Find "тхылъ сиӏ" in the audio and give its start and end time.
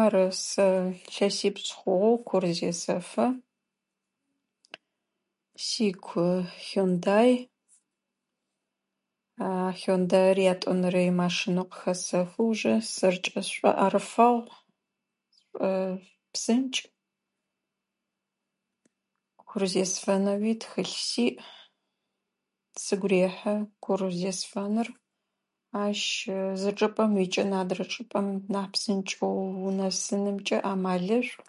20.60-21.36